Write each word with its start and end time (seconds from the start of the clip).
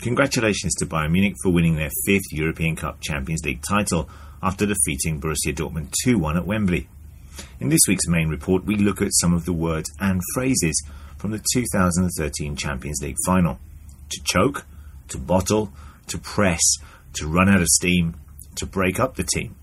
Congratulations 0.00 0.76
to 0.76 0.86
Bayern 0.86 1.10
Munich 1.10 1.34
for 1.42 1.52
winning 1.52 1.74
their 1.74 1.90
fifth 2.06 2.32
European 2.32 2.76
Cup 2.76 3.00
Champions 3.00 3.44
League 3.44 3.62
title 3.68 4.08
after 4.40 4.64
defeating 4.64 5.20
Borussia 5.20 5.52
Dortmund 5.52 5.92
2 6.04 6.16
1 6.16 6.36
at 6.36 6.46
Wembley. 6.46 6.88
In 7.58 7.68
this 7.68 7.80
week's 7.88 8.06
main 8.06 8.28
report, 8.28 8.64
we 8.64 8.76
look 8.76 9.02
at 9.02 9.12
some 9.14 9.34
of 9.34 9.44
the 9.44 9.52
words 9.52 9.90
and 9.98 10.20
phrases 10.34 10.80
from 11.16 11.32
the 11.32 11.44
2013 11.52 12.54
Champions 12.54 13.00
League 13.02 13.16
final. 13.26 13.58
To 14.10 14.20
choke, 14.22 14.66
to 15.08 15.18
bottle, 15.18 15.72
to 16.06 16.18
press, 16.18 16.62
to 17.14 17.26
run 17.26 17.48
out 17.48 17.60
of 17.60 17.66
steam, 17.66 18.14
to 18.54 18.66
break 18.66 19.00
up 19.00 19.16
the 19.16 19.24
team. 19.24 19.56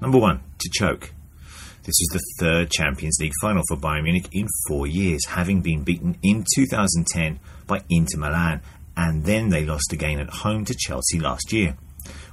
Number 0.00 0.18
one, 0.18 0.40
to 0.58 0.70
choke. 0.72 1.12
This 1.88 2.02
is 2.02 2.08
the 2.12 2.44
third 2.44 2.70
Champions 2.70 3.16
League 3.18 3.32
final 3.40 3.62
for 3.66 3.78
Bayern 3.78 4.02
Munich 4.02 4.28
in 4.32 4.46
four 4.66 4.86
years, 4.86 5.24
having 5.24 5.62
been 5.62 5.84
beaten 5.84 6.18
in 6.22 6.44
2010 6.54 7.40
by 7.66 7.80
Inter 7.88 8.18
Milan, 8.18 8.60
and 8.94 9.24
then 9.24 9.48
they 9.48 9.64
lost 9.64 9.94
again 9.94 10.20
at 10.20 10.28
home 10.28 10.66
to 10.66 10.76
Chelsea 10.78 11.18
last 11.18 11.50
year. 11.50 11.78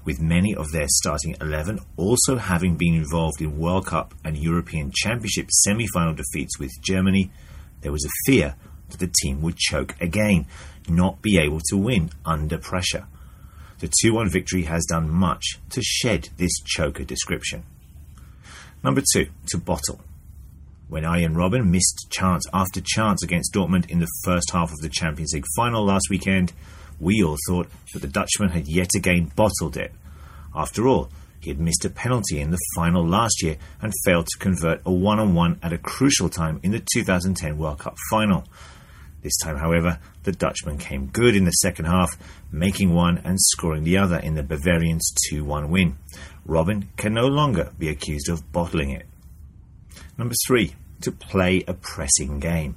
With 0.04 0.20
many 0.20 0.54
of 0.54 0.74
their 0.74 0.88
starting 0.90 1.38
11 1.40 1.80
also 1.96 2.36
having 2.36 2.76
been 2.76 2.96
involved 2.96 3.40
in 3.40 3.58
World 3.58 3.86
Cup 3.86 4.14
and 4.26 4.38
European 4.38 4.92
Championship 4.94 5.50
semi 5.50 5.88
final 5.88 6.14
defeats 6.14 6.60
with 6.60 6.72
Germany, 6.82 7.32
there 7.80 7.94
was 7.94 8.04
a 8.04 8.30
fear 8.30 8.56
that 8.90 9.00
the 9.00 9.14
team 9.22 9.42
would 9.42 9.56
choke 9.56 9.96
again, 10.02 10.48
not 10.90 11.22
be 11.22 11.38
able 11.38 11.62
to 11.70 11.78
win 11.78 12.10
under 12.26 12.58
pressure. 12.58 13.08
The 13.80 13.90
2 14.02 14.16
1 14.16 14.28
victory 14.28 14.64
has 14.64 14.84
done 14.84 15.10
much 15.10 15.60
to 15.70 15.82
shed 15.82 16.28
this 16.36 16.60
choker 16.66 17.06
description. 17.06 17.64
Number 18.86 19.02
two, 19.02 19.30
to 19.48 19.58
bottle. 19.58 20.00
When 20.90 21.06
Arjen 21.06 21.34
Robben 21.34 21.72
missed 21.72 22.06
chance 22.12 22.46
after 22.54 22.82
chance 22.86 23.24
against 23.24 23.52
Dortmund 23.52 23.90
in 23.90 23.98
the 23.98 24.12
first 24.24 24.52
half 24.54 24.72
of 24.72 24.78
the 24.78 24.90
Champions 24.90 25.34
League 25.34 25.48
final 25.56 25.84
last 25.84 26.06
weekend, 26.12 26.54
we 27.00 27.24
all 27.24 27.36
thought 27.48 27.68
that 27.94 28.04
the 28.04 28.08
Dutchman 28.08 28.50
had 28.50 28.68
yet 28.68 28.92
again 28.96 29.32
bottled 29.36 29.76
it. 29.76 29.92
After 30.54 30.88
all, 30.88 31.10
he 31.40 31.50
had 31.50 31.60
missed 31.60 31.84
a 31.84 31.90
penalty 31.90 32.40
in 32.40 32.52
the 32.52 32.60
final 32.76 33.04
last 33.04 33.42
year 33.42 33.58
and 33.82 33.92
failed 34.06 34.28
to 34.28 34.38
convert 34.38 34.82
a 34.86 34.92
one 34.92 35.18
on 35.18 35.34
one 35.34 35.60
at 35.64 35.74
a 35.74 35.80
crucial 35.80 36.30
time 36.30 36.60
in 36.62 36.70
the 36.70 36.84
2010 36.94 37.58
World 37.58 37.80
Cup 37.80 37.98
final. 38.12 38.44
This 39.26 39.38
time, 39.38 39.58
however, 39.58 39.98
the 40.22 40.34
Dutchman 40.34 40.78
came 40.78 41.08
good 41.08 41.36
in 41.36 41.46
the 41.46 41.52
second 41.52 41.86
half, 41.86 42.16
making 42.52 42.94
one 42.94 43.18
and 43.26 43.42
scoring 43.42 43.84
the 43.84 43.98
other 43.98 44.18
in 44.18 44.36
the 44.36 44.44
Bavarians' 44.44 45.16
2 45.32 45.44
1 45.44 45.72
win. 45.72 45.98
Robben 46.48 46.90
can 46.96 47.16
no 47.16 47.26
longer 47.26 47.72
be 47.80 47.90
accused 47.90 48.30
of 48.30 48.52
bottling 48.52 48.92
it. 48.92 49.08
Number 50.16 50.36
three, 50.46 50.76
to 51.02 51.12
play 51.12 51.64
a 51.68 51.74
pressing 51.74 52.40
game. 52.40 52.76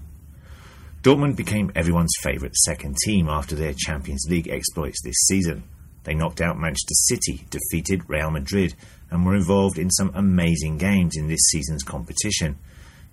Dortmund 1.02 1.36
became 1.36 1.70
everyone's 1.74 2.16
favourite 2.22 2.54
second 2.54 2.96
team 3.04 3.28
after 3.28 3.54
their 3.54 3.74
Champions 3.76 4.24
League 4.30 4.48
exploits 4.48 5.02
this 5.02 5.26
season. 5.26 5.64
They 6.04 6.14
knocked 6.14 6.40
out 6.40 6.58
Manchester 6.58 6.94
City, 6.94 7.44
defeated 7.50 8.08
Real 8.08 8.30
Madrid, 8.30 8.74
and 9.10 9.26
were 9.26 9.36
involved 9.36 9.76
in 9.76 9.90
some 9.90 10.12
amazing 10.14 10.78
games 10.78 11.14
in 11.14 11.28
this 11.28 11.42
season's 11.50 11.82
competition. 11.82 12.58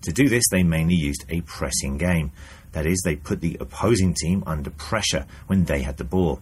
To 0.06 0.14
do 0.14 0.30
this, 0.30 0.44
they 0.52 0.64
mainly 0.64 0.94
used 0.94 1.25
a 1.30 1.42
pressing 1.42 1.98
game. 1.98 2.31
That 2.73 2.86
is, 2.86 3.02
they 3.03 3.16
put 3.16 3.42
the 3.42 3.58
opposing 3.59 4.14
team 4.14 4.44
under 4.45 4.70
pressure 4.70 5.25
when 5.47 5.66
they 5.66 5.81
had 5.81 5.97
the 5.97 6.03
ball. 6.03 6.42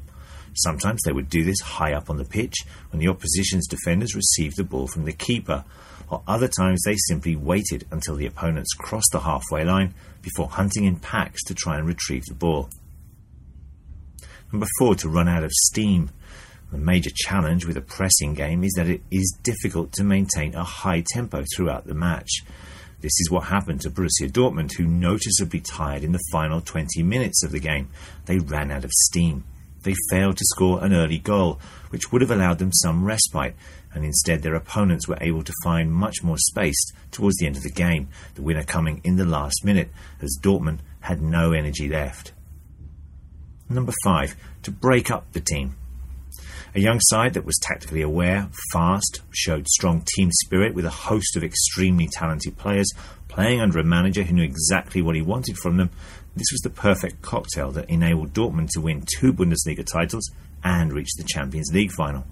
Sometimes 0.55 1.01
they 1.01 1.13
would 1.13 1.29
do 1.29 1.45
this 1.45 1.61
high 1.61 1.93
up 1.93 2.09
on 2.09 2.17
the 2.17 2.25
pitch 2.25 2.55
when 2.91 2.99
the 2.99 3.07
opposition's 3.07 3.67
defenders 3.67 4.15
received 4.15 4.57
the 4.57 4.65
ball 4.65 4.87
from 4.87 5.05
the 5.05 5.13
keeper, 5.13 5.63
or 6.09 6.21
other 6.27 6.49
times 6.49 6.81
they 6.83 6.97
simply 7.07 7.37
waited 7.37 7.87
until 7.89 8.15
the 8.15 8.25
opponents 8.25 8.73
crossed 8.73 9.11
the 9.13 9.21
halfway 9.21 9.63
line 9.63 9.93
before 10.21 10.49
hunting 10.49 10.83
in 10.83 10.97
packs 10.97 11.41
to 11.45 11.55
try 11.55 11.77
and 11.77 11.87
retrieve 11.87 12.25
the 12.25 12.33
ball. 12.33 12.69
Number 14.51 14.67
four, 14.77 14.95
to 14.95 15.09
run 15.09 15.29
out 15.29 15.45
of 15.45 15.51
steam. 15.51 16.11
The 16.71 16.77
major 16.77 17.11
challenge 17.15 17.65
with 17.65 17.77
a 17.77 17.81
pressing 17.81 18.33
game 18.33 18.63
is 18.63 18.73
that 18.73 18.89
it 18.89 19.01
is 19.09 19.37
difficult 19.41 19.93
to 19.93 20.03
maintain 20.03 20.53
a 20.53 20.63
high 20.63 21.03
tempo 21.13 21.43
throughout 21.55 21.87
the 21.87 21.93
match. 21.93 22.43
This 23.03 23.19
is 23.19 23.29
what 23.29 23.43
happened 23.43 23.81
to 23.81 23.89
Borussia 23.89 24.31
Dortmund, 24.31 24.77
who 24.77 24.85
noticeably 24.85 25.59
tired 25.59 26.05
in 26.05 26.13
the 26.13 26.23
final 26.31 26.61
20 26.61 27.03
minutes 27.03 27.43
of 27.43 27.51
the 27.51 27.59
game. 27.59 27.89
They 28.27 28.39
ran 28.39 28.71
out 28.71 28.85
of 28.85 28.91
steam. 28.93 29.43
They 29.81 29.93
failed 30.09 30.37
to 30.37 30.45
score 30.45 30.81
an 30.81 30.93
early 30.93 31.17
goal, 31.17 31.59
which 31.89 32.13
would 32.13 32.21
have 32.21 32.31
allowed 32.31 32.59
them 32.59 32.71
some 32.71 33.03
respite, 33.03 33.55
and 33.93 34.05
instead 34.05 34.41
their 34.41 34.55
opponents 34.55 35.05
were 35.05 35.17
able 35.19 35.43
to 35.43 35.51
find 35.65 35.93
much 35.93 36.23
more 36.23 36.37
space 36.37 36.81
towards 37.11 37.35
the 37.39 37.45
end 37.45 37.57
of 37.57 37.63
the 37.63 37.71
game, 37.71 38.07
the 38.35 38.41
winner 38.41 38.63
coming 38.63 39.01
in 39.03 39.17
the 39.17 39.25
last 39.25 39.65
minute, 39.65 39.89
as 40.21 40.39
Dortmund 40.41 40.79
had 41.01 41.21
no 41.21 41.51
energy 41.51 41.89
left. 41.89 42.31
Number 43.67 43.91
5. 44.05 44.33
To 44.61 44.71
break 44.71 45.11
up 45.11 45.29
the 45.33 45.41
team. 45.41 45.75
A 46.75 46.79
young 46.79 46.99
side 47.01 47.35
that 47.35 47.45
was 47.45 47.59
tactically 47.61 48.01
aware, 48.01 48.49
fast, 48.71 49.21
showed 49.29 49.67
strong 49.67 50.03
team 50.15 50.31
spirit 50.31 50.73
with 50.73 50.85
a 50.85 50.89
host 50.89 51.35
of 51.37 51.43
extremely 51.43 52.09
talented 52.11 52.57
players 52.57 52.91
playing 53.27 53.61
under 53.61 53.77
a 53.77 53.83
manager 53.83 54.23
who 54.23 54.33
knew 54.33 54.43
exactly 54.43 54.99
what 54.99 55.15
he 55.15 55.21
wanted 55.21 55.55
from 55.57 55.77
them. 55.77 55.91
This 56.35 56.51
was 56.51 56.61
the 56.61 56.71
perfect 56.71 57.21
cocktail 57.21 57.69
that 57.73 57.91
enabled 57.91 58.33
Dortmund 58.33 58.69
to 58.71 58.81
win 58.81 59.05
two 59.05 59.31
Bundesliga 59.31 59.85
titles 59.85 60.31
and 60.63 60.91
reach 60.91 61.11
the 61.15 61.23
Champions 61.23 61.69
League 61.71 61.91
final. 61.91 62.25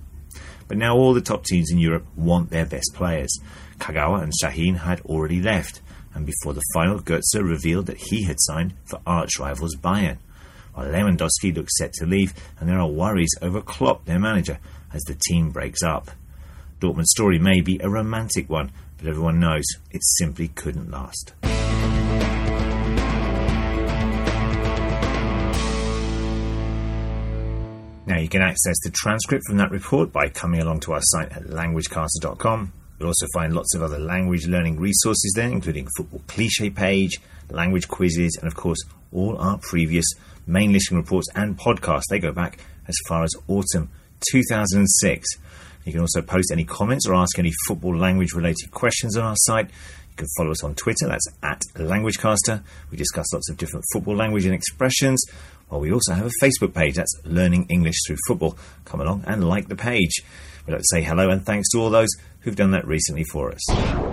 But 0.68 0.78
now 0.78 0.96
all 0.96 1.14
the 1.14 1.22
top 1.22 1.46
teams 1.46 1.70
in 1.70 1.78
Europe 1.78 2.08
want 2.16 2.50
their 2.50 2.66
best 2.66 2.96
players. 2.96 3.40
Kagawa 3.78 4.24
and 4.24 4.34
Sahin 4.42 4.78
had 4.78 5.02
already 5.02 5.40
left, 5.40 5.82
and 6.16 6.26
before 6.26 6.54
the 6.54 6.64
final, 6.74 7.00
Götze 7.00 7.44
revealed 7.44 7.86
that 7.86 7.98
he 8.10 8.24
had 8.24 8.38
signed 8.40 8.74
for 8.86 9.02
arch 9.06 9.38
rivals 9.38 9.76
Bayern 9.76 10.18
while 10.74 10.88
Lewandowski 10.88 11.56
looks 11.56 11.78
set 11.78 11.94
to 11.94 12.06
leave, 12.06 12.34
and 12.60 12.70
there 12.70 12.80
are 12.80 12.88
worries 12.88 13.34
over 13.42 13.62
Klopp, 13.62 14.06
their 14.06 14.20
manager, 14.20 14.60
as 14.94 15.02
the 15.04 15.18
team 15.28 15.52
breaks 15.52 15.84
up. 15.84 16.12
Dortmund's 16.80 17.12
story 17.12 17.40
may 17.40 17.62
be 17.62 17.80
a 17.82 17.90
romantic 17.90 18.50
one, 18.50 18.72
but 18.98 19.08
everyone 19.08 19.40
knows 19.40 19.66
it 19.92 20.04
simply 20.04 20.48
couldn't 20.50 20.90
last. 20.90 21.34
Now 28.08 28.18
you 28.20 28.28
can 28.28 28.42
access 28.42 28.76
the 28.84 28.92
transcript 28.92 29.46
from 29.48 29.58
that 29.58 29.72
report 29.72 30.12
by 30.12 30.28
coming 30.28 30.60
along 30.60 30.82
to 30.82 30.94
our 30.94 31.02
site 31.02 31.32
at 31.32 31.44
languagecaster.com. 31.44 32.74
You'll 33.00 33.08
also 33.08 33.28
find 33.34 33.54
lots 33.54 33.74
of 33.74 33.82
other 33.82 34.00
language 34.00 34.48
learning 34.48 34.80
resources 34.80 35.34
there, 35.36 35.48
including 35.48 35.88
football 35.96 36.22
cliche 36.28 36.70
page, 36.70 37.22
language 37.52 37.88
quizzes, 37.88 38.38
and 38.40 38.48
of 38.48 38.56
course 38.56 38.80
all 39.12 39.38
our 39.38 39.58
previous 39.58 40.06
main 40.48 40.74
listening 40.74 41.00
reports 41.00 41.28
and 41.36 41.58
podcasts. 41.58 42.04
They 42.10 42.20
go 42.20 42.32
back 42.32 42.60
as 42.88 42.96
far 43.08 43.24
as 43.24 43.32
autumn 43.48 43.90
2006. 44.32 45.28
You 45.86 45.92
can 45.92 46.02
also 46.02 46.22
post 46.22 46.52
any 46.52 46.64
comments 46.64 47.08
or 47.08 47.16
ask 47.16 47.40
any 47.40 47.52
football 47.68 47.98
language 47.98 48.34
related 48.34 48.72
questions 48.72 49.18
on 49.18 49.24
our 49.24 49.36
site. 49.36 49.68
You 50.12 50.16
can 50.16 50.28
follow 50.38 50.52
us 50.52 50.64
on 50.64 50.76
Twitter, 50.76 51.08
that's 51.08 51.28
at 51.42 51.62
LanguageCaster. 51.76 52.64
We 52.92 52.98
discuss 52.98 53.34
lots 53.34 53.50
of 53.50 53.58
different 53.58 53.86
football 53.94 54.16
language 54.16 54.46
and 54.46 54.54
expressions. 54.54 55.24
Well, 55.70 55.80
we 55.80 55.92
also 55.92 56.14
have 56.14 56.26
a 56.26 56.46
Facebook 56.46 56.74
page, 56.74 56.96
that's 56.96 57.14
Learning 57.24 57.66
English 57.70 57.96
Through 58.06 58.18
Football. 58.28 58.58
Come 58.86 59.02
along 59.02 59.24
and 59.26 59.48
like 59.48 59.70
the 59.70 59.76
page. 59.76 60.22
We'd 60.68 60.74
like 60.74 60.82
to 60.82 60.88
say 60.92 61.02
hello 61.02 61.30
and 61.30 61.46
thanks 61.46 61.70
to 61.70 61.80
all 61.80 61.90
those 61.90 62.10
who've 62.42 62.56
done 62.56 62.72
that 62.72 62.86
recently 62.86 63.24
for 63.24 63.52
us. 63.52 64.11